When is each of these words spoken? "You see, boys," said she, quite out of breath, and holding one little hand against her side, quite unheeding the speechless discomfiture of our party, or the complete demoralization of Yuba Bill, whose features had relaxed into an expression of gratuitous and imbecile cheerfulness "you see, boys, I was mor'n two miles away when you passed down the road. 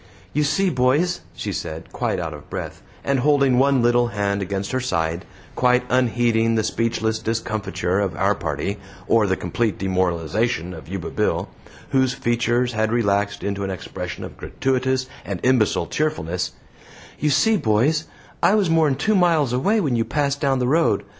"You 0.33 0.43
see, 0.43 0.71
boys," 0.71 1.21
said 1.35 1.83
she, 1.85 1.91
quite 1.91 2.19
out 2.19 2.33
of 2.33 2.49
breath, 2.49 2.81
and 3.03 3.19
holding 3.19 3.59
one 3.59 3.83
little 3.83 4.07
hand 4.07 4.41
against 4.41 4.71
her 4.71 4.79
side, 4.79 5.25
quite 5.55 5.83
unheeding 5.91 6.55
the 6.55 6.63
speechless 6.63 7.19
discomfiture 7.19 7.99
of 7.99 8.15
our 8.15 8.33
party, 8.33 8.79
or 9.05 9.27
the 9.27 9.35
complete 9.37 9.77
demoralization 9.77 10.73
of 10.73 10.87
Yuba 10.87 11.11
Bill, 11.11 11.49
whose 11.91 12.15
features 12.15 12.73
had 12.73 12.91
relaxed 12.91 13.43
into 13.43 13.63
an 13.63 13.69
expression 13.69 14.23
of 14.23 14.37
gratuitous 14.37 15.05
and 15.23 15.39
imbecile 15.43 15.85
cheerfulness 15.85 16.53
"you 17.19 17.29
see, 17.29 17.55
boys, 17.55 18.05
I 18.41 18.55
was 18.55 18.71
mor'n 18.71 18.95
two 18.95 19.13
miles 19.13 19.53
away 19.53 19.79
when 19.81 19.95
you 19.95 20.03
passed 20.03 20.41
down 20.41 20.57
the 20.57 20.67
road. 20.67 21.03